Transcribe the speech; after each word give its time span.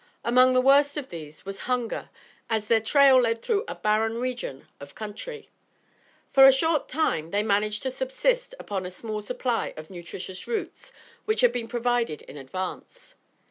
Among 0.23 0.53
the 0.53 0.61
worst 0.61 0.97
of 0.97 1.09
these 1.09 1.45
was 1.45 1.59
hunger, 1.69 2.09
as 2.49 2.65
their 2.67 2.81
trail 2.81 3.21
led 3.21 3.43
through 3.43 3.65
a 3.67 3.75
barren 3.75 4.19
region 4.19 4.65
of 4.79 4.95
country. 4.95 5.49
For 6.31 6.47
a 6.47 6.51
short 6.51 6.89
time, 6.89 7.29
they 7.29 7.43
managed 7.43 7.83
to 7.83 7.91
subsist 7.91 8.55
upon 8.57 8.87
a 8.87 8.89
small 8.89 9.21
supply 9.21 9.75
of 9.77 9.91
nutritious 9.91 10.47
roots 10.47 10.91
which 11.25 11.41
had 11.41 11.51
been 11.51 11.67
provided 11.67 12.23
in 12.23 12.35
advance. 12.35 13.13